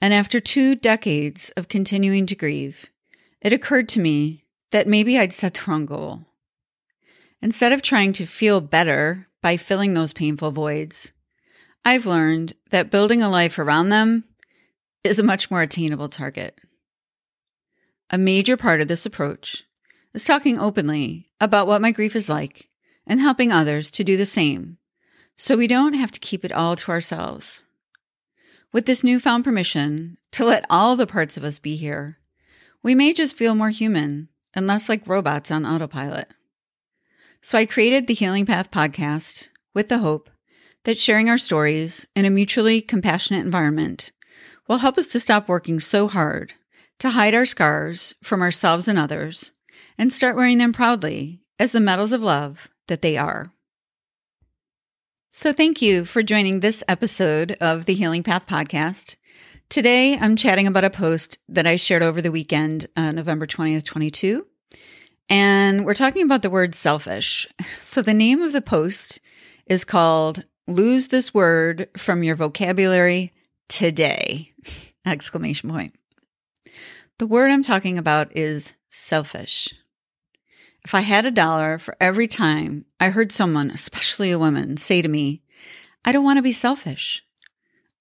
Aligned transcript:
And 0.00 0.14
after 0.14 0.40
two 0.40 0.74
decades 0.74 1.50
of 1.56 1.68
continuing 1.68 2.26
to 2.26 2.34
grieve, 2.34 2.86
it 3.40 3.52
occurred 3.52 3.88
to 3.90 4.00
me 4.00 4.44
that 4.70 4.88
maybe 4.88 5.18
I'd 5.18 5.32
set 5.32 5.54
the 5.54 5.62
wrong 5.66 5.86
goal. 5.86 6.26
Instead 7.42 7.72
of 7.72 7.82
trying 7.82 8.12
to 8.14 8.26
feel 8.26 8.60
better 8.60 9.28
by 9.42 9.56
filling 9.56 9.94
those 9.94 10.12
painful 10.12 10.50
voids, 10.50 11.12
I've 11.84 12.06
learned 12.06 12.54
that 12.70 12.90
building 12.90 13.22
a 13.22 13.30
life 13.30 13.58
around 13.58 13.88
them 13.88 14.24
is 15.02 15.18
a 15.18 15.24
much 15.24 15.50
more 15.50 15.62
attainable 15.62 16.08
target. 16.08 16.58
A 18.10 18.18
major 18.18 18.56
part 18.56 18.80
of 18.80 18.88
this 18.88 19.06
approach 19.06 19.64
is 20.12 20.24
talking 20.24 20.58
openly 20.58 21.26
about 21.40 21.66
what 21.66 21.80
my 21.80 21.90
grief 21.90 22.14
is 22.14 22.28
like 22.28 22.68
and 23.06 23.20
helping 23.20 23.52
others 23.52 23.90
to 23.92 24.04
do 24.04 24.16
the 24.16 24.26
same 24.26 24.78
so 25.36 25.56
we 25.56 25.66
don't 25.66 25.94
have 25.94 26.10
to 26.10 26.20
keep 26.20 26.44
it 26.44 26.52
all 26.52 26.76
to 26.76 26.90
ourselves. 26.90 27.64
With 28.72 28.86
this 28.86 29.02
newfound 29.02 29.42
permission 29.42 30.16
to 30.30 30.44
let 30.44 30.64
all 30.70 30.94
the 30.94 31.06
parts 31.06 31.36
of 31.36 31.42
us 31.42 31.58
be 31.58 31.74
here, 31.74 32.18
we 32.84 32.94
may 32.94 33.12
just 33.12 33.36
feel 33.36 33.56
more 33.56 33.70
human 33.70 34.28
and 34.54 34.68
less 34.68 34.88
like 34.88 35.08
robots 35.08 35.50
on 35.50 35.66
autopilot. 35.66 36.28
So 37.42 37.58
I 37.58 37.66
created 37.66 38.06
the 38.06 38.14
Healing 38.14 38.46
Path 38.46 38.70
podcast 38.70 39.48
with 39.74 39.88
the 39.88 39.98
hope 39.98 40.30
that 40.84 41.00
sharing 41.00 41.28
our 41.28 41.36
stories 41.36 42.06
in 42.14 42.24
a 42.24 42.30
mutually 42.30 42.80
compassionate 42.80 43.44
environment 43.44 44.12
will 44.68 44.78
help 44.78 44.98
us 44.98 45.08
to 45.08 45.20
stop 45.20 45.48
working 45.48 45.80
so 45.80 46.06
hard 46.06 46.54
to 47.00 47.10
hide 47.10 47.34
our 47.34 47.46
scars 47.46 48.14
from 48.22 48.40
ourselves 48.40 48.86
and 48.86 49.00
others 49.00 49.50
and 49.98 50.12
start 50.12 50.36
wearing 50.36 50.58
them 50.58 50.72
proudly 50.72 51.40
as 51.58 51.72
the 51.72 51.80
medals 51.80 52.12
of 52.12 52.22
love 52.22 52.68
that 52.86 53.02
they 53.02 53.16
are. 53.16 53.52
So, 55.32 55.52
thank 55.52 55.80
you 55.80 56.04
for 56.04 56.24
joining 56.24 56.58
this 56.58 56.82
episode 56.88 57.56
of 57.60 57.84
the 57.84 57.94
Healing 57.94 58.24
Path 58.24 58.48
podcast. 58.48 59.14
Today, 59.68 60.18
I'm 60.18 60.34
chatting 60.34 60.66
about 60.66 60.82
a 60.82 60.90
post 60.90 61.38
that 61.48 61.68
I 61.68 61.76
shared 61.76 62.02
over 62.02 62.20
the 62.20 62.32
weekend, 62.32 62.88
uh, 62.96 63.12
November 63.12 63.46
20th, 63.46 63.84
22. 63.84 64.44
And 65.28 65.84
we're 65.84 65.94
talking 65.94 66.24
about 66.24 66.42
the 66.42 66.50
word 66.50 66.74
selfish. 66.74 67.46
So, 67.78 68.02
the 68.02 68.12
name 68.12 68.42
of 68.42 68.52
the 68.52 68.60
post 68.60 69.20
is 69.66 69.84
called 69.84 70.42
Lose 70.66 71.08
This 71.08 71.32
Word 71.32 71.88
from 71.96 72.24
Your 72.24 72.34
Vocabulary 72.34 73.32
Today! 73.68 74.50
Exclamation 75.06 75.70
point. 75.70 75.94
The 77.20 77.28
word 77.28 77.52
I'm 77.52 77.62
talking 77.62 77.98
about 77.98 78.36
is 78.36 78.74
selfish. 78.90 79.74
If 80.84 80.94
I 80.94 81.00
had 81.02 81.26
a 81.26 81.30
dollar 81.30 81.78
for 81.78 81.94
every 82.00 82.26
time 82.26 82.86
I 82.98 83.10
heard 83.10 83.32
someone, 83.32 83.70
especially 83.70 84.30
a 84.30 84.38
woman, 84.38 84.76
say 84.76 85.02
to 85.02 85.08
me, 85.08 85.42
I 86.04 86.12
don't 86.12 86.24
want 86.24 86.38
to 86.38 86.42
be 86.42 86.52
selfish, 86.52 87.22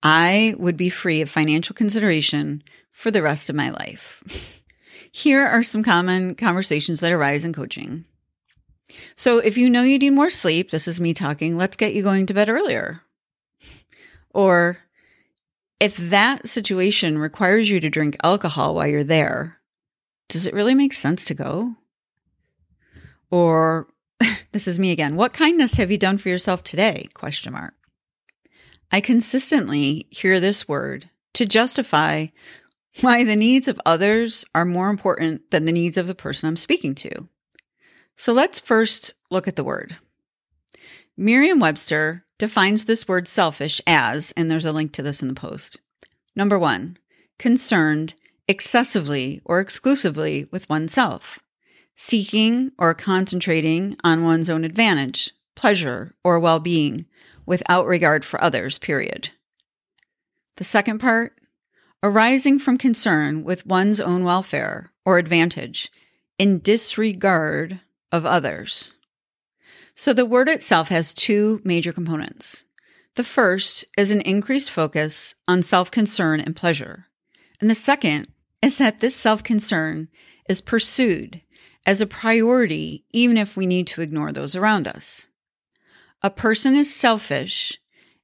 I 0.02 0.56
would 0.58 0.78
be 0.78 0.90
free 0.90 1.22
of 1.22 1.30
financial 1.30 1.76
consideration 1.76 2.64
for 2.92 3.12
the 3.12 3.22
rest 3.22 3.50
of 3.50 3.56
my 3.56 3.70
life. 3.70 4.64
Here 5.12 5.46
are 5.46 5.64
some 5.64 5.84
common 5.84 6.36
conversations 6.36 7.00
that 7.00 7.12
arise 7.12 7.44
in 7.44 7.52
coaching. 7.52 8.06
So, 9.16 9.38
if 9.38 9.58
you 9.58 9.70
know 9.70 9.84
you 9.84 10.00
need 10.00 10.12
more 10.12 10.30
sleep, 10.30 10.72
this 10.72 10.88
is 10.88 11.00
me 11.00 11.14
talking, 11.14 11.58
let's 11.58 11.78
get 11.78 11.94
you 11.94 12.02
going 12.02 12.26
to 12.28 12.34
bed 12.34 12.50
earlier. 12.50 13.02
Or, 14.32 14.78
if 15.80 15.98
that 15.98 16.48
situation 16.48 17.18
requires 17.18 17.68
you 17.68 17.80
to 17.80 17.90
drink 17.90 18.16
alcohol 18.24 18.76
while 18.76 18.86
you're 18.86 19.04
there, 19.04 19.60
does 20.28 20.46
it 20.46 20.54
really 20.54 20.76
make 20.76 20.94
sense 20.94 21.26
to 21.26 21.34
go? 21.34 21.76
Or 23.32 23.88
this 24.52 24.68
is 24.68 24.80
me 24.80 24.92
again. 24.92 25.16
What 25.16 25.34
kindness 25.34 25.76
have 25.76 25.92
you 25.92 25.98
done 25.98 26.18
for 26.18 26.30
yourself 26.30 26.64
today? 26.64 27.08
Question 27.14 27.54
mark. 27.54 27.74
I 28.92 29.02
consistently 29.02 30.08
hear 30.10 30.40
this 30.40 30.68
word 30.68 31.10
to 31.36 31.46
justify 31.46 32.28
why 33.02 33.24
the 33.24 33.36
needs 33.36 33.68
of 33.68 33.80
others 33.86 34.46
are 34.56 34.66
more 34.66 34.90
important 34.90 35.52
than 35.52 35.66
the 35.66 35.72
needs 35.72 35.98
of 35.98 36.08
the 36.08 36.16
person 36.16 36.48
I'm 36.48 36.58
speaking 36.58 36.96
to. 36.96 37.28
So 38.16 38.34
let's 38.34 38.60
first 38.60 39.14
look 39.30 39.48
at 39.48 39.56
the 39.56 39.64
word. 39.64 39.98
Merriam 41.16 41.60
Webster 41.60 42.26
defines 42.38 42.86
this 42.86 43.08
word 43.08 43.28
selfish 43.28 43.80
as, 43.86 44.34
and 44.36 44.50
there's 44.50 44.66
a 44.66 44.72
link 44.72 44.92
to 44.94 45.04
this 45.04 45.22
in 45.22 45.28
the 45.28 45.34
post. 45.34 45.80
Number 46.36 46.58
one, 46.58 46.98
concerned 47.38 48.16
excessively 48.48 49.42
or 49.46 49.60
exclusively 49.60 50.48
with 50.52 50.68
oneself 50.70 51.40
seeking 52.00 52.72
or 52.78 52.94
concentrating 52.94 53.94
on 54.06 54.24
one's 54.24 54.50
own 54.50 54.64
advantage, 54.64 55.32
pleasure, 55.54 56.16
or 56.24 56.40
well 56.40 56.62
being 56.62 57.06
without 57.46 57.86
regard 57.86 58.24
for 58.24 58.42
others, 58.42 58.78
period. 58.78 59.32
The 60.56 60.64
second 60.64 61.00
part, 61.00 61.34
arising 62.02 62.58
from 62.58 62.78
concern 62.78 63.44
with 63.44 63.66
one's 63.66 64.00
own 64.00 64.24
welfare 64.24 64.94
or 65.06 65.18
advantage 65.18 65.92
in 66.38 66.60
disregard 66.60 67.82
of 68.14 68.26
others. 68.26 68.94
So 69.94 70.14
the 70.14 70.26
word 70.26 70.48
itself 70.48 70.88
has 70.88 71.14
two 71.14 71.60
major 71.66 71.92
components. 71.92 72.64
The 73.16 73.26
first 73.26 73.84
is 73.98 74.12
an 74.12 74.22
increased 74.22 74.72
focus 74.72 75.36
on 75.50 75.64
self 75.64 75.92
concern 75.92 76.40
and 76.40 76.56
pleasure. 76.56 77.08
And 77.60 77.70
the 77.70 77.76
second 77.76 78.30
is 78.62 78.78
that 78.78 79.00
this 79.00 79.18
self 79.18 79.44
concern 79.44 80.08
is 80.48 80.62
pursued 80.62 81.42
as 81.90 82.02
a 82.02 82.06
priority, 82.06 83.04
even 83.10 83.36
if 83.36 83.58
we 83.58 83.66
need 83.66 83.88
to 83.88 84.00
ignore 84.00 84.32
those 84.32 84.56
around 84.56 84.88
us. 84.88 85.26
A 86.22 86.30
person 86.30 86.76
is 86.76 86.94
selfish 86.94 87.80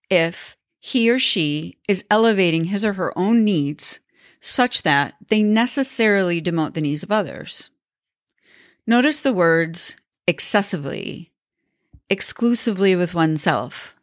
if 0.08 0.56
he 0.80 1.10
or 1.10 1.18
she 1.18 1.80
is 1.88 2.06
elevating 2.12 2.66
his 2.66 2.86
or 2.86 2.94
her 2.94 3.12
own 3.18 3.44
needs 3.44 4.00
such 4.40 4.84
that 4.84 5.16
they 5.30 5.42
necessarily 5.42 6.40
demote 6.40 6.76
the 6.76 6.82
needs 6.82 7.02
of 7.02 7.12
others. 7.12 7.72
Notice 8.86 9.22
the 9.22 9.34
words 9.34 9.96
excessively, 10.28 11.34
exclusively 12.08 12.96
with 12.96 13.16
oneself, 13.16 13.96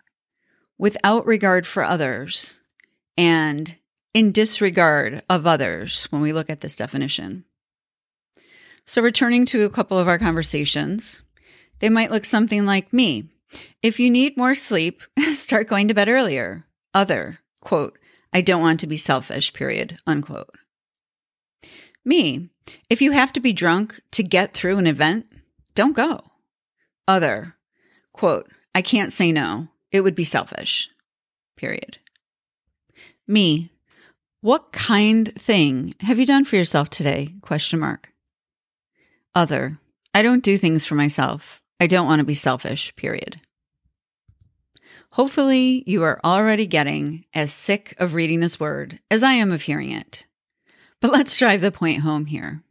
without 0.77 1.25
regard 1.25 1.69
for 1.69 1.85
others, 1.85 2.59
and 3.17 3.79
in 4.13 4.33
disregard 4.33 5.23
of 5.31 5.47
others 5.47 6.07
when 6.07 6.21
we 6.21 6.33
look 6.33 6.51
at 6.51 6.63
this 6.63 6.75
definition. 6.75 7.45
So, 8.85 9.01
returning 9.01 9.47
to 9.47 9.63
a 9.63 9.71
couple 9.71 9.99
of 9.99 10.09
our 10.09 10.19
conversations, 10.19 11.23
they 11.79 11.89
might 11.89 12.11
look 12.11 12.25
something 12.25 12.67
like 12.67 12.93
me. 12.93 13.29
If 13.83 14.01
you 14.01 14.11
need 14.11 14.37
more 14.37 14.55
sleep, 14.55 15.03
start 15.35 15.69
going 15.69 15.89
to 15.89 15.95
bed 15.95 16.09
earlier. 16.09 16.65
Other, 16.95 17.39
quote, 17.61 17.99
I 18.33 18.41
don't 18.41 18.63
want 18.63 18.81
to 18.81 18.87
be 18.87 18.97
selfish, 18.97 19.53
period, 19.53 19.99
unquote. 20.07 20.51
Me, 22.05 22.51
if 22.91 23.01
you 23.01 23.13
have 23.13 23.33
to 23.33 23.41
be 23.41 23.53
drunk 23.53 24.01
to 24.13 24.23
get 24.23 24.55
through 24.55 24.79
an 24.79 24.87
event, 24.87 25.27
don't 25.75 25.97
go. 25.97 26.21
Other, 27.07 27.57
quote, 28.13 28.51
I 28.75 28.83
can't 28.83 29.13
say 29.13 29.33
no. 29.33 29.69
It 29.91 30.01
would 30.01 30.15
be 30.15 30.25
selfish, 30.25 30.89
period. 31.57 31.99
Me, 33.29 33.71
what 34.41 34.73
kind 34.73 35.33
thing 35.37 35.95
have 36.01 36.19
you 36.19 36.27
done 36.27 36.45
for 36.45 36.57
yourself 36.57 36.91
today? 36.91 37.35
Question 37.43 37.79
mark. 37.79 38.12
Other. 39.35 39.79
I 40.15 40.23
don't 40.23 40.45
do 40.45 40.59
things 40.59 40.85
for 40.85 40.95
myself. 40.95 41.63
I 41.81 41.87
don't 41.87 42.07
want 42.07 42.21
to 42.21 42.25
be 42.25 42.35
selfish, 42.35 42.95
period. 42.97 43.41
Hopefully, 45.13 45.83
you 45.87 46.03
are 46.03 46.21
already 46.25 46.67
getting 46.67 47.25
as 47.35 47.53
sick 47.53 47.95
of 47.99 48.15
reading 48.15 48.41
this 48.41 48.61
word 48.61 49.01
as 49.11 49.23
I 49.23 49.33
am 49.33 49.53
of 49.53 49.63
hearing 49.63 49.91
it. 49.91 50.27
But 51.01 51.13
let's 51.13 51.39
drive 51.39 51.61
the 51.61 51.73
point 51.73 52.01
home 52.01 52.27
here. 52.27 52.63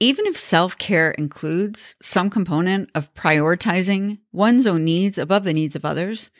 Even 0.00 0.26
if 0.26 0.36
self 0.36 0.76
care 0.76 1.12
includes 1.12 1.96
some 2.02 2.30
component 2.30 2.90
of 2.94 3.14
prioritizing 3.14 4.18
one's 4.32 4.66
own 4.66 4.84
needs 4.84 5.18
above 5.18 5.44
the 5.44 5.54
needs 5.54 5.74
of 5.74 5.84
others, 5.84 6.30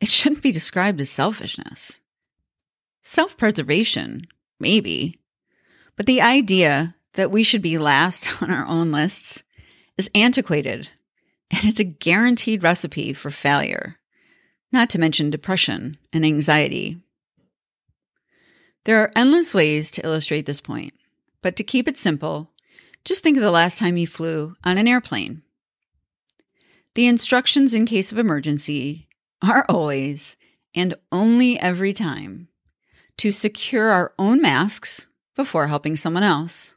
it 0.00 0.08
shouldn't 0.08 0.42
be 0.42 0.52
described 0.52 1.00
as 1.00 1.10
selfishness. 1.10 2.00
Self 3.02 3.36
preservation, 3.36 4.28
maybe, 4.60 5.16
but 5.96 6.06
the 6.06 6.20
idea 6.20 6.94
that 7.18 7.32
we 7.32 7.42
should 7.42 7.60
be 7.60 7.78
last 7.78 8.40
on 8.42 8.48
our 8.48 8.64
own 8.66 8.92
lists 8.92 9.42
is 9.98 10.08
antiquated 10.14 10.90
and 11.50 11.64
it's 11.64 11.80
a 11.80 11.84
guaranteed 11.84 12.62
recipe 12.62 13.12
for 13.12 13.28
failure, 13.28 13.96
not 14.70 14.88
to 14.90 15.00
mention 15.00 15.28
depression 15.28 15.98
and 16.12 16.24
anxiety. 16.24 17.00
There 18.84 18.98
are 18.98 19.10
endless 19.16 19.52
ways 19.52 19.90
to 19.92 20.04
illustrate 20.04 20.46
this 20.46 20.60
point, 20.60 20.94
but 21.42 21.56
to 21.56 21.64
keep 21.64 21.88
it 21.88 21.98
simple, 21.98 22.52
just 23.04 23.24
think 23.24 23.36
of 23.36 23.42
the 23.42 23.50
last 23.50 23.78
time 23.78 23.96
you 23.96 24.06
flew 24.06 24.54
on 24.62 24.78
an 24.78 24.86
airplane. 24.86 25.42
The 26.94 27.08
instructions 27.08 27.74
in 27.74 27.84
case 27.84 28.12
of 28.12 28.18
emergency 28.18 29.08
are 29.42 29.66
always 29.68 30.36
and 30.72 30.94
only 31.10 31.58
every 31.58 31.92
time 31.92 32.46
to 33.16 33.32
secure 33.32 33.88
our 33.88 34.12
own 34.20 34.40
masks 34.40 35.08
before 35.34 35.66
helping 35.66 35.96
someone 35.96 36.22
else. 36.22 36.76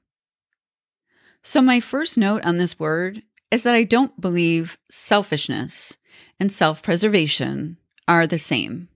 So, 1.44 1.62
my 1.62 1.80
first 1.80 2.18
note 2.18 2.46
on 2.46 2.56
this 2.56 2.80
word 2.80 3.24
is 3.50 3.64
that 3.64 3.76
I 3.76 3.84
don't 3.84 4.20
believe 4.22 4.78
selfishness 4.90 5.98
and 6.40 6.52
self 6.52 6.84
preservation 6.84 7.78
are 8.08 8.28
the 8.28 8.40
same. 8.40 8.90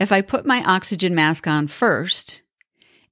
If 0.00 0.12
I 0.12 0.20
put 0.20 0.46
my 0.46 0.62
oxygen 0.64 1.14
mask 1.14 1.46
on 1.46 1.66
first, 1.66 2.42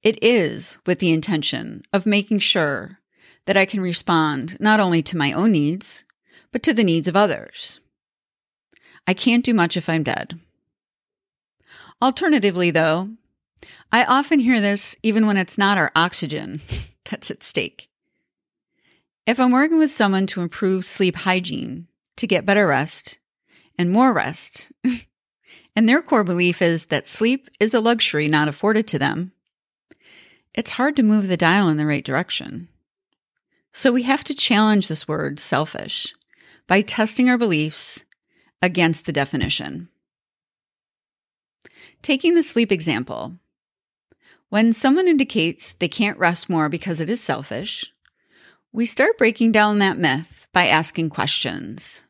it 0.03 0.17
is 0.23 0.79
with 0.85 0.99
the 0.99 1.11
intention 1.11 1.83
of 1.91 2.05
making 2.05 2.39
sure 2.39 2.99
that 3.45 3.57
I 3.57 3.65
can 3.65 3.81
respond 3.81 4.57
not 4.59 4.79
only 4.79 5.01
to 5.03 5.17
my 5.17 5.33
own 5.33 5.51
needs, 5.51 6.05
but 6.51 6.63
to 6.63 6.73
the 6.73 6.83
needs 6.83 7.07
of 7.07 7.15
others. 7.15 7.81
I 9.05 9.13
can't 9.13 9.43
do 9.43 9.53
much 9.53 9.75
if 9.75 9.89
I'm 9.89 10.03
dead. 10.03 10.39
Alternatively, 12.01 12.71
though, 12.71 13.09
I 13.91 14.03
often 14.03 14.39
hear 14.39 14.61
this 14.61 14.95
even 15.03 15.25
when 15.25 15.37
it's 15.37 15.57
not 15.57 15.77
our 15.77 15.91
oxygen 15.95 16.61
that's 17.09 17.31
at 17.31 17.43
stake. 17.43 17.86
If 19.27 19.41
I'm 19.41 19.51
working 19.51 19.77
with 19.77 19.91
someone 19.91 20.25
to 20.27 20.41
improve 20.41 20.85
sleep 20.85 21.17
hygiene, 21.17 21.87
to 22.15 22.25
get 22.25 22.45
better 22.45 22.65
rest 22.65 23.19
and 23.77 23.91
more 23.91 24.13
rest, 24.13 24.71
and 25.75 25.87
their 25.87 26.01
core 26.01 26.23
belief 26.23 26.61
is 26.61 26.85
that 26.85 27.07
sleep 27.07 27.49
is 27.59 27.73
a 27.73 27.81
luxury 27.81 28.29
not 28.29 28.47
afforded 28.47 28.87
to 28.87 28.97
them, 28.97 29.33
it's 30.53 30.71
hard 30.71 30.95
to 30.95 31.03
move 31.03 31.27
the 31.27 31.35
dial 31.35 31.67
in 31.67 31.75
the 31.75 31.85
right 31.85 32.05
direction. 32.05 32.69
So 33.73 33.91
we 33.91 34.03
have 34.03 34.23
to 34.23 34.33
challenge 34.33 34.87
this 34.87 35.09
word 35.09 35.41
selfish 35.41 36.15
by 36.65 36.79
testing 36.79 37.29
our 37.29 37.37
beliefs 37.37 38.05
against 38.61 39.05
the 39.05 39.11
definition. 39.11 39.89
Taking 42.01 42.35
the 42.35 42.43
sleep 42.43 42.71
example, 42.71 43.35
when 44.47 44.71
someone 44.71 45.09
indicates 45.09 45.73
they 45.73 45.89
can't 45.89 46.17
rest 46.17 46.49
more 46.49 46.69
because 46.69 47.01
it 47.01 47.09
is 47.09 47.19
selfish, 47.19 47.93
we 48.77 48.85
start 48.85 49.17
breaking 49.17 49.51
down 49.51 49.79
that 49.79 49.97
myth 49.97 50.47
by 50.53 50.67
asking 50.67 51.09
questions. 51.09 52.03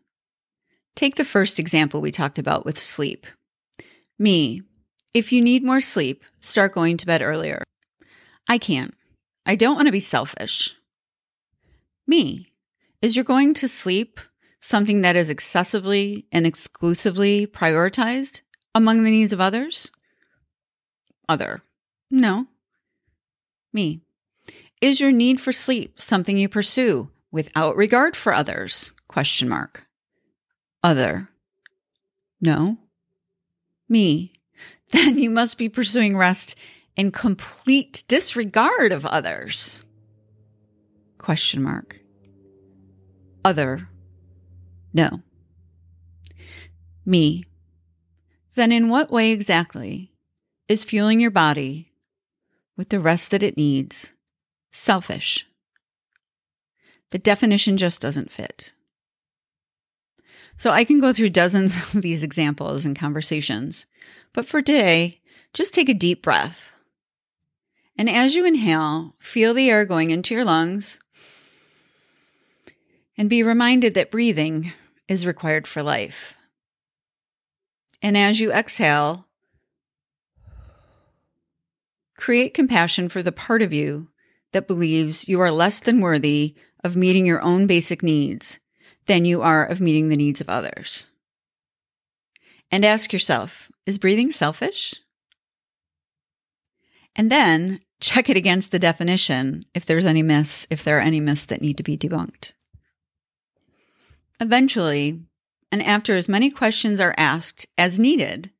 Take 0.98 1.16
the 1.16 1.24
first 1.24 1.60
example 1.60 2.02
we 2.02 2.12
talked 2.12 2.38
about 2.38 2.66
with 2.66 2.78
sleep. 2.78 3.26
Me, 4.20 4.64
if 5.14 5.32
you 5.32 5.42
need 5.42 5.64
more 5.64 5.80
sleep, 5.80 6.26
start 6.42 6.74
going 6.74 6.98
to 6.98 7.06
bed 7.06 7.22
earlier. 7.22 7.64
I 8.50 8.58
can't. 8.58 8.94
I 9.46 9.56
don't 9.56 9.76
want 9.76 9.86
to 9.86 9.94
be 9.94 10.02
selfish. 10.02 10.76
Me, 12.06 12.52
is 13.02 13.16
you're 13.16 13.24
going 13.24 13.54
to 13.54 13.70
sleep 13.70 14.20
something 14.60 15.04
that 15.04 15.16
is 15.16 15.30
excessively 15.30 16.26
and 16.34 16.46
exclusively 16.46 17.48
prioritized 17.48 18.42
among 18.76 19.04
the 19.04 19.12
needs 19.12 19.32
of 19.32 19.40
others? 19.40 19.90
Other. 21.30 21.62
No. 22.12 22.48
Me. 23.72 24.02
Is 24.80 25.00
your 25.00 25.12
need 25.12 25.40
for 25.40 25.52
sleep 25.52 26.00
something 26.00 26.38
you 26.38 26.48
pursue 26.48 27.10
without 27.32 27.76
regard 27.76 28.16
for 28.16 28.32
others? 28.32 28.94
Question 29.08 29.50
mark. 29.50 29.88
Other. 30.84 31.30
No. 32.40 32.78
Me. 33.90 34.34
Then 34.92 35.18
you 35.18 35.30
must 35.30 35.58
be 35.58 35.68
pursuing 35.68 36.16
rest 36.16 36.56
in 36.96 37.12
complete 37.12 38.06
disregard 38.08 38.94
of 38.94 39.06
others. 39.06 39.84
Question 41.18 41.62
mark. 41.62 42.00
Other. 43.44 43.90
No. 44.94 45.24
Me. 47.06 47.44
Then 48.56 48.72
in 48.72 48.88
what 48.88 49.12
way 49.12 49.32
exactly 49.32 50.14
is 50.70 50.86
fueling 50.86 51.20
your 51.20 51.32
body 51.32 51.92
with 52.78 52.90
the 52.90 53.00
rest 53.00 53.32
that 53.32 53.44
it 53.44 53.58
needs 53.58 54.14
selfish? 54.72 55.48
The 57.12 57.20
definition 57.20 57.78
just 57.78 58.02
doesn't 58.02 58.32
fit. 58.32 58.74
So 60.58 60.72
I 60.72 60.84
can 60.84 61.00
go 61.00 61.14
through 61.14 61.30
dozens 61.30 61.78
of 61.94 62.02
these 62.02 62.24
examples 62.24 62.86
and 62.86 62.98
conversations, 62.98 63.86
but 64.34 64.46
for 64.46 64.62
today, 64.62 65.16
just 65.54 65.74
take 65.74 65.90
a 65.90 65.94
deep 65.94 66.22
breath. 66.22 66.74
And 67.98 68.10
as 68.10 68.36
you 68.36 68.46
inhale, 68.46 69.16
feel 69.20 69.54
the 69.54 69.70
air 69.70 69.86
going 69.86 70.12
into 70.12 70.36
your 70.36 70.46
lungs 70.46 71.00
and 73.18 73.30
be 73.30 73.42
reminded 73.42 73.94
that 73.96 74.12
breathing 74.12 74.72
is 75.08 75.26
required 75.26 75.66
for 75.66 75.82
life. 75.82 76.38
And 78.02 78.16
as 78.16 78.40
you 78.40 78.52
exhale, 78.52 79.26
create 82.16 82.54
compassion 82.54 83.10
for 83.10 83.24
the 83.24 83.32
part 83.32 83.62
of 83.62 83.74
you 83.74 84.10
that 84.54 84.68
believes 84.68 85.28
you 85.28 85.40
are 85.40 85.52
less 85.52 85.80
than 85.80 86.02
worthy 86.02 86.56
of 86.84 86.96
meeting 86.96 87.26
your 87.26 87.42
own 87.42 87.68
basic 87.68 88.02
needs 88.02 88.60
than 89.08 89.26
you 89.26 89.42
are 89.42 89.66
of 89.66 89.82
meeting 89.82 90.10
the 90.10 90.18
needs 90.18 90.42
of 90.42 90.50
others. 90.50 91.10
And 92.72 92.86
ask 92.86 93.14
yourself 93.14 93.72
is 93.86 94.00
breathing 94.00 94.32
selfish? 94.32 94.96
And 97.16 97.32
then 97.32 97.80
check 98.00 98.30
it 98.30 98.38
against 98.38 98.72
the 98.72 98.80
definition 98.80 99.66
if 99.74 99.86
there's 99.86 100.06
any 100.06 100.22
myths, 100.22 100.68
if 100.70 100.84
there 100.84 100.98
are 100.98 101.02
any 101.02 101.20
myths 101.20 101.46
that 101.46 101.62
need 101.62 101.78
to 101.78 101.84
be 101.84 101.98
debunked. 101.98 102.54
Eventually, 104.40 105.22
and 105.72 105.82
after 105.82 106.16
as 106.16 106.30
many 106.30 106.52
questions 106.52 107.00
are 107.00 107.16
asked 107.18 107.66
as 107.78 107.98
needed, 107.98 108.52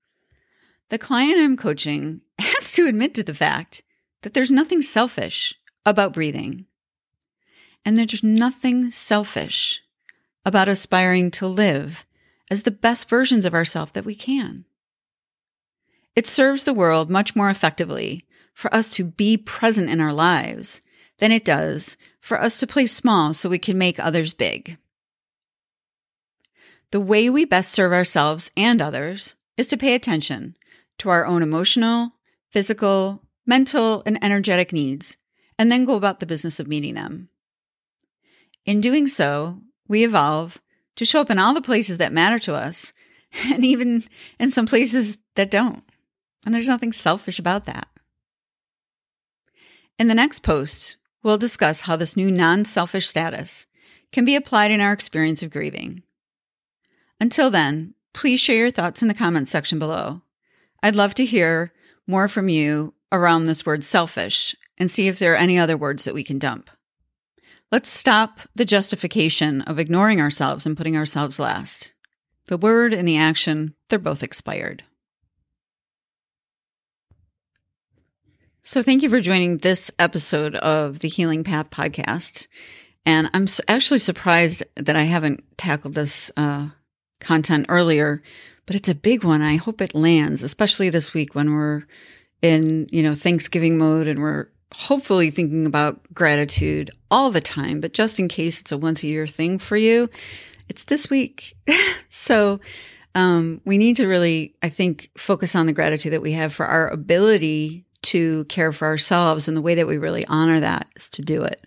the 0.90 0.98
client 0.98 1.40
I'm 1.40 1.56
coaching 1.58 2.22
has 2.40 2.72
to 2.74 2.88
admit 2.88 3.14
to 3.16 3.24
the 3.24 3.34
fact 3.34 3.84
that 4.24 4.34
there's 4.34 4.52
nothing 4.52 4.82
selfish 4.82 5.56
about 5.88 6.14
breathing. 6.14 6.66
And 7.86 7.98
there's 7.98 8.22
nothing 8.22 8.92
selfish 8.92 9.82
about 10.46 10.68
aspiring 10.68 11.32
to 11.32 11.48
live 11.48 12.06
as 12.52 12.64
the 12.64 12.72
best 12.72 13.10
versions 13.10 13.46
of 13.46 13.54
ourselves 13.54 13.94
that 13.94 14.06
we 14.06 14.14
can. 14.14 14.66
It 16.14 16.28
serves 16.28 16.64
the 16.64 16.74
world 16.74 17.10
much 17.10 17.36
more 17.36 17.50
effectively 17.50 18.26
for 18.54 18.74
us 18.76 18.90
to 18.92 19.06
be 19.06 19.38
present 19.38 19.90
in 19.90 20.02
our 20.02 20.14
lives 20.14 20.82
than 21.20 21.32
it 21.32 21.46
does 21.46 21.96
for 22.20 22.40
us 22.40 22.60
to 22.60 22.68
play 22.68 22.86
small 22.86 23.34
so 23.34 23.50
we 23.50 23.60
can 23.60 23.78
make 23.78 24.00
others 24.00 24.34
big. 24.34 24.78
The 26.92 27.00
way 27.00 27.30
we 27.30 27.46
best 27.46 27.72
serve 27.72 27.94
ourselves 27.94 28.52
and 28.58 28.82
others 28.82 29.36
is 29.56 29.68
to 29.68 29.78
pay 29.78 29.96
attention 29.96 30.58
to 30.98 31.10
our 31.10 31.26
own 31.26 31.42
emotional, 31.44 32.14
physical, 32.52 33.24
mental, 33.46 34.04
and 34.06 34.22
energetic 34.24 34.74
needs, 34.74 35.16
and 35.58 35.72
then 35.72 35.86
go 35.86 35.96
about 35.96 36.20
the 36.20 36.26
business 36.26 36.60
of 36.60 36.68
meeting 36.68 36.94
them. 36.94 37.30
In 38.66 38.82
doing 38.82 39.08
so, 39.08 39.62
we 39.88 40.04
evolve 40.04 40.62
to 40.98 41.06
show 41.06 41.22
up 41.22 41.30
in 41.30 41.40
all 41.40 41.54
the 41.54 41.62
places 41.62 41.98
that 41.98 42.12
matter 42.12 42.40
to 42.40 42.54
us, 42.54 42.94
and 43.46 43.64
even 43.64 44.04
in 44.40 44.52
some 44.52 44.66
places 44.66 45.18
that 45.36 45.52
don't. 45.52 45.84
And 46.46 46.54
there's 46.54 46.68
nothing 46.68 46.92
selfish 46.92 47.40
about 47.40 47.66
that. 47.66 47.88
In 50.00 50.08
the 50.08 50.14
next 50.14 50.40
post, 50.40 50.98
we'll 51.24 51.38
discuss 51.38 51.82
how 51.82 51.96
this 51.96 52.16
new 52.16 52.30
non 52.30 52.66
selfish 52.66 53.08
status 53.08 53.66
can 54.12 54.26
be 54.26 54.36
applied 54.36 54.72
in 54.72 54.80
our 54.80 54.94
experience 54.94 55.42
of 55.44 55.50
grieving. 55.50 56.04
Until 57.20 57.50
then, 57.50 57.96
please 58.14 58.40
share 58.40 58.58
your 58.58 58.72
thoughts 58.72 59.02
in 59.02 59.08
the 59.08 59.14
comments 59.14 59.52
section 59.52 59.80
below. 59.80 60.22
I'd 60.84 60.96
love 60.96 61.16
to 61.16 61.26
hear 61.26 61.74
more 62.06 62.28
from 62.28 62.48
you 62.48 62.94
around 63.12 63.44
this 63.44 63.66
word 63.66 63.84
selfish 63.84 64.56
and 64.78 64.92
see 64.92 65.08
if 65.08 65.20
there 65.20 65.34
are 65.34 65.38
any 65.38 65.58
other 65.58 65.78
words 65.78 66.04
that 66.04 66.14
we 66.14 66.24
can 66.24 66.40
dump. 66.40 66.70
Let's 67.72 67.90
stop 67.90 68.42
the 68.56 68.66
justification 68.66 69.62
of 69.62 69.80
ignoring 69.80 70.22
ourselves 70.22 70.66
and 70.66 70.78
putting 70.78 70.96
ourselves 70.96 71.40
last. 71.40 71.94
The 72.48 72.58
word 72.58 72.94
and 72.94 73.06
the 73.08 73.18
action, 73.18 73.76
they're 73.90 74.00
both 74.00 74.24
expired. 74.24 74.84
So, 78.62 78.82
thank 78.82 79.02
you 79.02 79.10
for 79.10 79.20
joining 79.20 79.60
this 79.60 79.92
episode 79.98 80.56
of 80.56 81.00
the 81.00 81.08
Healing 81.08 81.44
Path 81.44 81.70
podcast. 81.70 82.48
And 83.06 83.30
I'm 83.34 83.48
actually 83.70 84.00
surprised 84.00 84.64
that 84.76 84.98
I 84.98 85.04
haven't 85.04 85.44
tackled 85.58 85.96
this 85.96 86.32
uh, 86.36 86.70
content 87.22 87.66
earlier, 87.70 88.22
but 88.66 88.76
it's 88.76 88.90
a 88.90 88.96
big 88.96 89.24
one. 89.24 89.42
I 89.42 89.56
hope 89.56 89.82
it 89.82 89.96
lands, 89.96 90.44
especially 90.44 90.90
this 90.90 91.14
week 91.14 91.34
when 91.34 91.54
we're 91.54 91.84
in, 92.42 92.88
you 92.92 93.04
know, 93.04 93.14
Thanksgiving 93.14 93.78
mode 93.78 94.08
and 94.08 94.22
we're 94.22 94.48
hopefully 94.74 95.30
thinking 95.32 95.66
about 95.66 96.02
gratitude 96.14 96.92
all 97.10 97.30
the 97.30 97.42
time. 97.42 97.80
But 97.80 97.94
just 97.94 98.20
in 98.20 98.28
case 98.28 98.62
it's 98.62 98.72
a 98.72 98.78
once 98.78 99.04
a 99.04 99.08
year 99.08 99.28
thing 99.28 99.58
for 99.58 99.78
you, 99.78 100.10
it's 100.70 100.84
this 100.86 101.10
week. 101.10 101.56
so, 102.10 102.60
um, 103.16 103.62
we 103.66 103.78
need 103.78 103.96
to 103.96 104.08
really, 104.08 104.54
I 104.62 104.70
think, 104.70 105.10
focus 105.18 105.56
on 105.56 105.66
the 105.66 105.74
gratitude 105.74 106.14
that 106.14 106.22
we 106.22 106.34
have 106.34 106.54
for 106.54 106.66
our 106.68 106.88
ability 106.88 107.86
to 108.04 108.46
care 108.46 108.72
for 108.72 108.86
ourselves. 108.86 109.48
And 109.48 109.58
the 109.58 109.62
way 109.62 109.74
that 109.76 109.88
we 109.88 109.98
really 109.98 110.26
honor 110.28 110.60
that 110.60 110.88
is 110.96 111.10
to 111.12 111.22
do 111.22 111.42
it. 111.42 111.66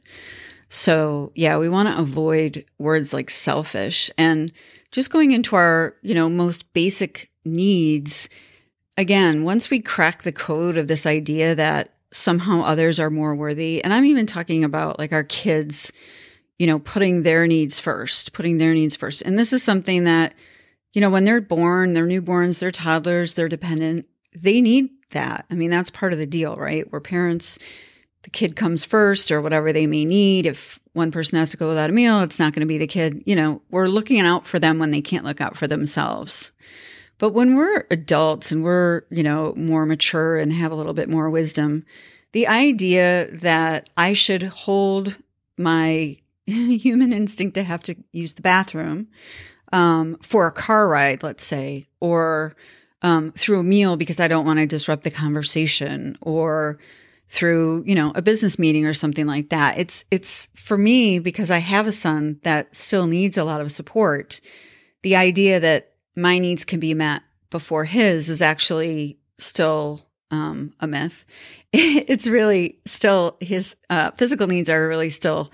So, 0.69 1.33
yeah, 1.35 1.59
we 1.59 1.69
want 1.69 1.89
to 1.89 1.99
avoid 1.99 2.65
words 2.79 3.13
like 3.13 3.31
selfish 3.31 4.11
and 4.17 4.53
just 4.93 5.11
going 5.11 5.33
into 5.33 5.57
our, 5.57 5.97
you 6.03 6.15
know, 6.15 6.29
most 6.29 6.73
basic 6.73 7.31
needs. 7.45 8.29
Again, 8.97 9.43
once 9.43 9.71
we 9.71 9.81
crack 9.81 10.23
the 10.23 10.31
code 10.31 10.77
of 10.77 10.87
this 10.87 11.07
idea 11.07 11.57
that 11.57 11.93
somehow 12.13 12.63
others 12.63 12.99
are 12.99 13.11
more 13.11 13.35
worthy, 13.35 13.83
and 13.83 13.93
I'm 13.93 14.05
even 14.05 14.27
talking 14.27 14.65
about 14.65 14.99
like 14.99 15.13
our 15.13 15.25
kids, 15.25 15.93
you 16.59 16.67
know, 16.67 16.79
putting 16.79 17.23
their 17.23 17.47
needs 17.47 17.81
first, 17.81 18.33
putting 18.33 18.59
their 18.59 18.75
needs 18.75 18.97
first. 18.97 19.23
And 19.23 19.39
this 19.39 19.53
is 19.53 19.63
something 19.63 20.05
that, 20.05 20.35
you 20.93 21.01
know, 21.01 21.11
when 21.11 21.25
they're 21.25 21.41
born, 21.41 21.95
they're 21.95 22.07
newborns, 22.07 22.59
they're 22.59 22.71
toddlers, 22.71 23.35
they're 23.35 23.49
dependent, 23.49 24.07
they 24.35 24.61
need 24.61 24.91
that. 25.13 25.47
I 25.51 25.55
mean, 25.55 25.71
that's 25.71 25.91
part 25.91 26.13
of 26.13 26.19
the 26.19 26.27
deal, 26.27 26.55
right? 26.57 26.91
Where 26.91 27.01
parents, 27.01 27.59
the 28.23 28.31
kid 28.31 28.57
comes 28.57 28.85
first 28.85 29.31
or 29.31 29.41
whatever 29.41 29.73
they 29.73 29.87
may 29.87 30.05
need. 30.05 30.47
If 30.47 30.79
one 30.93 31.11
person 31.11 31.39
has 31.39 31.51
to 31.53 31.57
go 31.57 31.69
without 31.69 31.91
a 31.91 31.93
meal, 31.93 32.21
it's 32.21 32.39
not 32.39 32.53
going 32.53 32.61
to 32.61 32.67
be 32.67 32.79
the 32.79 32.87
kid. 32.87 33.23
You 33.25 33.37
know, 33.37 33.63
we're 33.71 33.89
looking 33.89 34.21
out 34.21 34.47
for 34.47 34.59
them 34.59 34.79
when 34.79 34.91
they 34.91 35.01
can't 35.01 35.25
look 35.25 35.41
out 35.41 35.57
for 35.57 35.67
themselves. 35.67 36.53
But 37.21 37.35
when 37.35 37.55
we're 37.55 37.85
adults 37.91 38.51
and 38.51 38.65
we're, 38.65 39.03
you 39.11 39.23
know, 39.23 39.53
more 39.55 39.85
mature 39.85 40.39
and 40.39 40.51
have 40.55 40.73
a 40.73 40.75
little 40.75 40.95
bit 40.95 41.11
more 41.11 41.29
wisdom, 41.29 41.85
the 42.33 42.49
idea 42.49 43.29
that 43.31 43.91
I 43.95 44.15
should 44.15 44.43
hold 44.43 45.19
my 45.59 46.17
human 46.47 47.13
instinct 47.13 47.55
to 47.57 47.63
have 47.63 47.83
to 47.85 47.97
use 48.11 48.33
the 48.33 48.43
bathroom 48.43 49.09
um, 49.71 50.17
for 50.23 50.47
a 50.47 50.51
car 50.51 50.89
ride, 50.89 51.23
let's 51.23 51.45
say, 51.45 51.89
or 52.01 52.57
um, 53.03 53.33
through 53.33 53.61
a 53.61 53.65
meal 53.65 53.99
because 53.99 54.19
I 54.19 54.27
don't 54.27 54.47
want 54.47 54.59
to 54.59 54.67
disrupt 54.67 55.03
the 55.05 55.11
conversation 55.11 56.17
or 56.23 56.79
through, 57.29 57.85
you 57.87 57.95
know, 57.95 58.13
a 58.15 58.23
business 58.23 58.59
meeting 58.59 58.87
or 58.87 58.95
something 58.95 59.27
like 59.27 59.51
that. 59.51 59.77
It's, 59.79 60.07
it's 60.11 60.49
for 60.55 60.79
me 60.79 61.19
because 61.19 61.51
I 61.51 61.59
have 61.59 61.87
a 61.87 61.93
son 61.93 62.41
that 62.45 62.75
still 62.75 63.07
needs 63.07 63.37
a 63.37 63.45
lot 63.45 63.61
of 63.61 63.71
support. 63.71 64.41
The 65.03 65.17
idea 65.17 65.61
that 65.61 65.90
my 66.21 66.39
needs 66.39 66.65
can 66.65 66.81
be 66.81 66.95
met 66.95 67.23
before 67.51 67.85
his 67.85 68.29
is 68.29 68.43
actually 68.43 69.19
still 69.39 70.07
um, 70.31 70.75
a 70.81 70.87
myth. 70.87 71.25
It's 71.73 72.27
really 72.27 72.79
still 72.85 73.37
his 73.41 73.77
uh, 73.89 74.11
physical 74.13 74.49
needs 74.49 74.69
are 74.69 74.89
really 74.89 75.11
still 75.11 75.53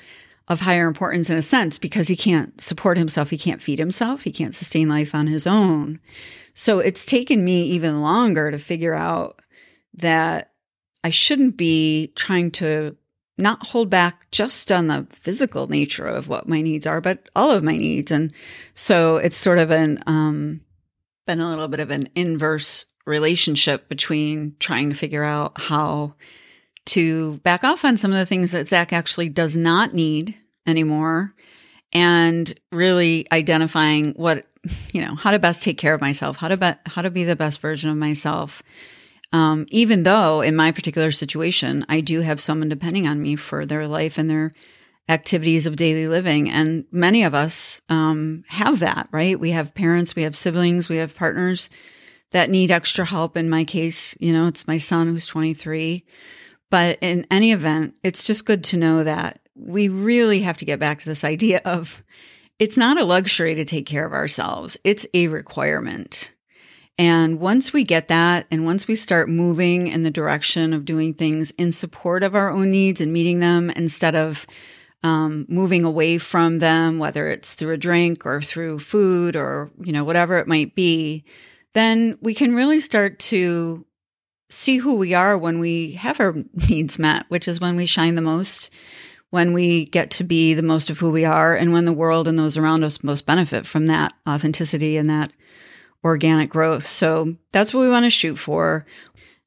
of 0.49 0.61
higher 0.61 0.87
importance 0.87 1.29
in 1.29 1.37
a 1.37 1.43
sense 1.43 1.79
because 1.79 2.09
he 2.09 2.17
can't 2.17 2.59
support 2.61 2.97
himself. 2.97 3.31
He 3.31 3.39
can't 3.39 3.61
feed 3.61 3.79
himself. 3.79 4.23
He 4.23 4.33
can't 4.33 4.55
sustain 4.55 4.89
life 4.89 5.15
on 5.15 5.27
his 5.27 5.47
own. 5.47 6.01
So 6.55 6.79
it's 6.79 7.05
taken 7.05 7.45
me 7.45 7.65
even 7.65 8.01
longer 8.01 8.51
to 8.51 8.59
figure 8.59 8.95
out 8.95 9.43
that 9.95 10.53
I 11.05 11.11
shouldn't 11.11 11.57
be 11.57 12.13
trying 12.15 12.51
to 12.53 12.97
not 13.39 13.67
hold 13.67 13.91
back 13.91 14.31
just 14.31 14.73
on 14.73 14.87
the 14.87 15.07
physical 15.11 15.69
nature 15.69 16.07
of 16.07 16.29
what 16.29 16.49
my 16.49 16.63
needs 16.63 16.87
are, 16.87 17.01
but 17.01 17.29
all 17.37 17.51
of 17.51 17.63
my 17.63 17.77
needs. 17.77 18.11
And 18.11 18.33
so 18.75 19.17
it's 19.17 19.37
sort 19.37 19.59
of 19.59 19.71
an, 19.71 20.03
um, 20.07 20.61
been 21.27 21.41
a 21.41 21.49
little 21.49 21.69
bit 21.69 21.81
of 21.81 21.91
an 21.91 22.09
inverse 22.15 22.87
relationship 23.05 23.89
between 23.89 24.57
trying 24.59 24.91
to 24.91 24.97
figure 24.97 25.25
out 25.25 25.61
how 25.61 26.15
to 26.87 27.39
back 27.39 27.65
off 27.65 27.85
on 27.85 27.97
some 27.97 28.13
of 28.13 28.19
the 28.19 28.27
things 28.27 28.53
that 28.53 28.69
Zach 28.69 28.93
actually 28.93 29.29
does 29.29 29.57
not 29.57 29.93
need 29.93 30.37
anymore 30.67 31.35
and 31.93 32.59
really 32.73 33.27
identifying 33.33 34.13
what, 34.13 34.47
you 34.93 35.05
know, 35.05 35.15
how 35.15 35.31
to 35.31 35.39
best 35.39 35.63
take 35.63 35.79
care 35.79 35.95
of 35.95 36.01
myself, 36.01 36.37
how 36.37 36.49
to 36.49 36.57
be, 36.57 36.71
how 36.87 37.03
to 37.03 37.11
be 37.11 37.25
the 37.25 37.37
best 37.37 37.61
version 37.61 37.91
of 37.91 37.97
myself. 37.97 38.63
Um, 39.33 39.67
even 39.71 40.05
though 40.05 40.41
in 40.41 40.57
my 40.57 40.73
particular 40.73 41.11
situation, 41.11 41.85
I 41.89 42.01
do 42.01 42.21
have 42.21 42.41
someone 42.41 42.69
depending 42.69 43.07
on 43.07 43.21
me 43.21 43.37
for 43.37 43.67
their 43.67 43.87
life 43.87 44.19
and 44.19 44.31
their 44.31 44.53
activities 45.09 45.67
of 45.67 45.77
daily 45.77 46.09
living. 46.09 46.51
And 46.51 46.85
many 46.91 47.23
of 47.23 47.35
us 47.35 47.81
um, 47.89 48.45
have 48.49 48.81
that, 48.81 49.09
right? 49.13 49.39
We 49.39 49.51
have 49.53 49.75
parents, 49.75 50.17
we 50.17 50.23
have 50.23 50.37
siblings, 50.37 50.89
we 50.89 50.97
have 50.97 51.15
partners 51.15 51.71
that 52.33 52.51
need 52.51 52.71
extra 52.71 53.05
help. 53.05 53.37
In 53.37 53.49
my 53.49 53.65
case, 53.65 54.17
you 54.19 54.33
know, 54.33 54.47
it's 54.47 54.67
my 54.67 54.79
son 54.79 55.09
who's 55.09 55.27
23. 55.27 56.05
But 56.71 56.99
in 57.01 57.27
any 57.31 57.53
event, 57.53 57.99
it's 58.03 58.25
just 58.25 58.47
good 58.47 58.65
to 58.65 58.77
know 58.77 59.05
that 59.05 59.41
we 59.55 59.89
really 59.89 60.41
have 60.41 60.59
to 60.59 60.65
get 60.65 60.81
back 60.81 60.99
to 61.01 61.09
this 61.09 61.25
idea 61.25 61.61
of 61.65 62.03
it's 62.59 62.77
not 62.77 62.99
a 62.99 63.05
luxury 63.05 63.55
to 63.55 63.65
take 63.65 63.87
care 63.87 64.07
of 64.07 64.13
ourselves, 64.13 64.77
it's 64.83 65.07
a 65.15 65.29
requirement. 65.29 66.35
And 66.99 67.41
once 67.41 67.73
we 67.73 67.85
get 67.85 68.09
that, 68.09 68.47
and 68.51 68.65
once 68.65 68.89
we 68.89 68.95
start 68.95 69.29
moving 69.29 69.87
in 69.87 70.03
the 70.03 70.11
direction 70.11 70.73
of 70.73 70.87
doing 70.87 71.13
things 71.13 71.51
in 71.53 71.71
support 71.73 72.23
of 72.23 72.35
our 72.35 72.51
own 72.51 72.71
needs 72.71 73.01
and 73.01 73.13
meeting 73.13 73.41
them 73.41 73.71
instead 73.71 74.15
of 74.15 74.47
um, 75.03 75.45
moving 75.49 75.85
away 75.85 76.17
from 76.17 76.59
them, 76.59 76.99
whether 76.99 77.29
it's 77.29 77.55
through 77.55 77.75
a 77.75 77.79
drink 77.79 78.25
or 78.25 78.41
through 78.41 78.79
food 78.79 79.37
or, 79.37 79.71
you 79.83 79.93
know, 79.93 80.05
whatever 80.05 80.39
it 80.39 80.49
might 80.49 80.75
be, 80.75 81.25
then 81.75 82.17
we 82.23 82.33
can 82.35 82.55
really 82.55 82.81
start 82.81 83.19
to 83.19 83.85
see 84.49 84.79
who 84.79 84.97
we 84.97 85.13
are 85.13 85.37
when 85.37 85.59
we 85.59 85.93
have 85.93 86.19
our 86.19 86.35
needs 86.69 86.99
met, 86.99 87.27
which 87.29 87.47
is 87.47 87.61
when 87.61 87.77
we 87.77 87.85
shine 87.85 88.15
the 88.15 88.23
most, 88.23 88.71
when 89.31 89.53
we 89.53 89.85
get 89.87 90.11
to 90.13 90.25
be 90.25 90.55
the 90.55 90.63
most 90.63 90.89
of 90.89 90.99
who 90.99 91.11
we 91.11 91.27
are, 91.27 91.55
and 91.55 91.75
when 91.75 91.85
the 91.85 91.93
world 91.93 92.27
and 92.27 92.39
those 92.39 92.57
around 92.57 92.83
us 92.83 93.05
most 93.05 93.27
benefit 93.27 93.67
from 93.67 93.87
that 93.87 94.15
authenticity 94.27 94.97
and 94.97 95.11
that 95.11 95.31
organic 96.07 96.49
growth. 96.51 96.85
So 96.85 97.37
that's 97.53 97.75
what 97.75 97.83
we 97.83 97.91
want 97.91 98.05
to 98.05 98.11
shoot 98.11 98.37
for. 98.37 98.85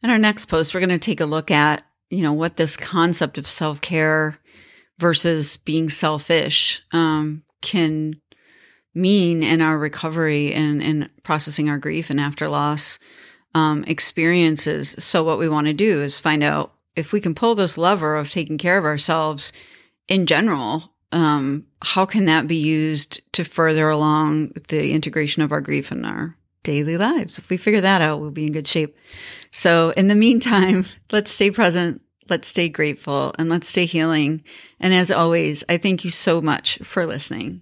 In 0.04 0.10
our 0.10 0.20
next 0.20 0.46
post, 0.46 0.74
we're 0.74 0.80
going 0.80 0.90
to 0.90 1.00
take 1.00 1.20
a 1.20 1.26
look 1.26 1.50
at, 1.52 1.84
you 2.10 2.22
know, 2.22 2.34
what 2.34 2.58
this 2.58 2.78
concept 2.78 3.38
of 3.38 3.48
self 3.48 3.82
care 3.82 4.38
versus 4.98 5.58
being 5.58 5.90
selfish 5.90 6.82
um, 6.92 7.44
can 7.62 8.22
mean 8.94 9.44
in 9.44 9.62
our 9.62 9.78
recovery 9.78 10.54
and, 10.54 10.82
and 10.84 11.10
processing 11.24 11.70
our 11.70 11.78
grief 11.78 12.10
and 12.10 12.20
after 12.20 12.48
loss 12.48 13.00
um, 13.56 13.84
experiences. 13.86 14.96
So, 15.00 15.24
what 15.24 15.40
we 15.40 15.50
want 15.50 15.68
to 15.68 15.74
do 15.74 16.02
is 16.02 16.20
find 16.20 16.44
out 16.44 16.74
if 16.96 17.12
we 17.12 17.22
can 17.22 17.36
pull 17.36 17.56
this 17.56 17.78
lever 17.78 18.16
of 18.16 18.30
taking 18.30 18.58
care 18.58 18.78
of 18.78 18.86
ourselves 18.86 19.54
in 20.08 20.26
general. 20.26 20.94
Um, 21.12 21.66
how 21.82 22.06
can 22.06 22.26
that 22.26 22.48
be 22.48 22.56
used 22.56 23.22
to 23.34 23.44
further 23.44 23.90
along 23.90 24.52
the 24.68 24.92
integration 24.92 25.42
of 25.42 25.52
our 25.52 25.62
grief 25.62 25.92
and 25.92 26.06
our 26.06 26.36
daily 26.64 26.98
lives? 26.98 27.38
If 27.38 27.50
we 27.50 27.58
figure 27.58 27.82
that 27.82 28.02
out, 28.02 28.20
we'll 28.20 28.32
be 28.32 28.46
in 28.46 28.54
good 28.54 28.68
shape. 28.68 28.96
So, 29.52 29.92
in 29.92 30.08
the 30.08 30.16
meantime, 30.16 30.86
let's 31.12 31.32
stay 31.32 31.52
present, 31.52 32.02
let's 32.30 32.48
stay 32.48 32.70
grateful, 32.70 33.34
and 33.38 33.50
let's 33.50 33.68
stay 33.68 33.86
healing. 33.86 34.44
And 34.80 34.94
as 34.94 35.12
always, 35.12 35.64
I 35.70 35.78
thank 35.78 36.04
you 36.04 36.12
so 36.12 36.42
much 36.42 36.78
for 36.84 37.06
listening. 37.06 37.62